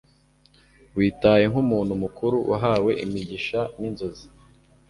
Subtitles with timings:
[0.97, 4.27] Witaye nkumuntu mukuru wahawe imigisha ninzozi